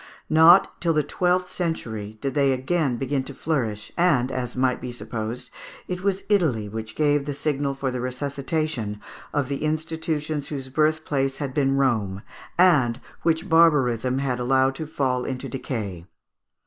Not 0.31 0.81
till 0.81 0.93
the 0.93 1.03
twelfth 1.03 1.47
century 1.47 2.17
did 2.21 2.33
they 2.33 2.53
again 2.53 2.97
begin 2.97 3.23
to 3.25 3.35
flourish, 3.35 3.91
and, 3.95 4.31
as 4.31 4.55
might 4.55 4.81
be 4.81 4.91
supposed, 4.91 5.51
it 5.87 6.01
was 6.01 6.23
Italy 6.27 6.67
which 6.67 6.95
gave 6.95 7.25
the 7.25 7.35
signal 7.35 7.75
for 7.75 7.91
the 7.91 8.01
resuscitation 8.01 8.99
of 9.31 9.47
the 9.47 9.63
institutions 9.63 10.47
whose 10.47 10.69
birthplace 10.69 11.37
had 11.37 11.53
been 11.53 11.77
Rome, 11.77 12.23
and 12.57 12.99
which 13.21 13.47
barbarism 13.47 14.17
had 14.17 14.39
allowed 14.39 14.73
to 14.77 14.87
fall 14.87 15.23
into 15.23 15.47
decay. 15.47 16.07